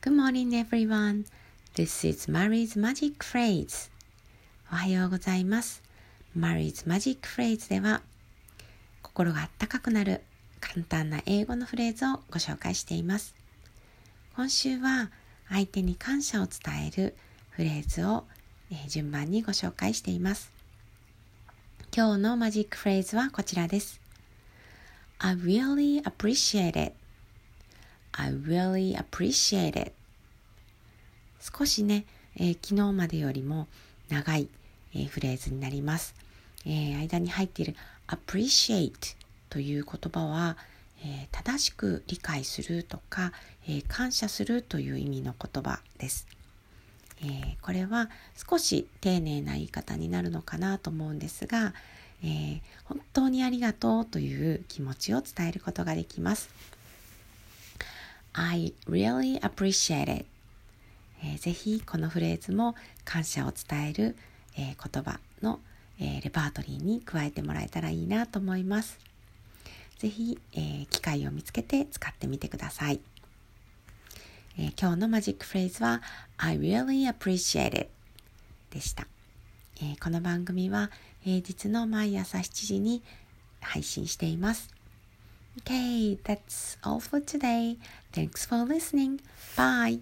[0.00, 1.24] Good morning everyone.
[1.74, 3.90] This is Mary's Magic Phrase.
[4.70, 5.82] おはようございます。
[6.38, 8.02] Mary's Magic Phrase では
[9.02, 10.22] 心があったかくなる
[10.60, 13.34] 簡単な英語のフレーズをご紹介しています。
[14.36, 15.10] 今週は
[15.48, 17.16] 相手に感謝を伝える
[17.50, 18.22] フレーズを、
[18.70, 20.52] えー、順番にご紹介しています。
[21.92, 24.00] 今日のマジックフレーズはこちらです。
[25.18, 26.92] I really appreciate it.
[28.18, 29.92] I really appreciate it.
[31.40, 32.04] 少しね、
[32.36, 33.68] えー、昨日までよりも
[34.08, 34.48] 長い、
[34.92, 36.16] えー、フレーズになります。
[36.66, 37.76] えー、間に入っている
[38.08, 39.16] appreciate
[39.50, 40.56] という言葉は、
[41.04, 43.32] え正しく理解するとか、
[43.68, 46.26] え感謝するという意味の言葉です。
[47.22, 48.10] えこれは
[48.50, 51.72] 少し丁寧な言い方になるのかなと思うんですが、
[52.24, 56.50] え本当にありがとうという気持ちを伝えることができます。
[58.38, 60.26] I really appreciate it
[61.24, 64.16] えー、ぜひこのフレーズも感謝を伝える、
[64.56, 65.58] えー、言葉の、
[65.98, 69.00] えー、レパートリーに加えてもらえたらいいなと思います。
[69.98, 73.00] ぜひ、えー、機会を見つけて使ってみてください。
[74.56, 76.02] えー、今日のマジックフレーズは
[76.36, 77.88] I really appreciate it
[78.70, 79.08] でした。
[79.80, 80.92] えー、この番組は
[81.24, 83.02] 平日の毎朝7時に
[83.60, 84.77] 配信しています。
[85.58, 87.76] Okay, that's all for today.
[88.12, 89.20] Thanks for listening.
[89.56, 90.00] Bye.